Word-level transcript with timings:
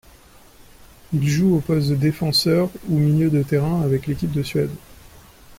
Il 1.13 1.27
joue 1.29 1.55
au 1.55 1.59
poste 1.59 1.89
de 1.89 1.95
défenseur 1.95 2.71
ou 2.89 2.97
milieu 2.97 3.29
de 3.29 3.43
terrain 3.43 3.83
avec 3.83 4.07
l'équipe 4.07 4.31
de 4.31 4.41
Suède. 4.41 4.71